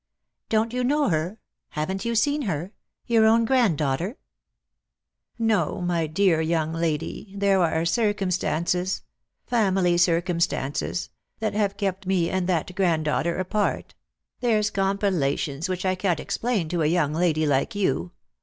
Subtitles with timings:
[0.49, 1.37] "Don't you know her?
[1.69, 2.71] haven't you seen her?
[3.05, 4.17] your own granddaughter!""
[5.37, 9.03] No, my dear young lady, there are circumstances—
[9.45, 13.93] family circumstances— that have kept me and that granddaughter apart;
[14.39, 18.11] there's compilations which I can't explain to a young lady like you.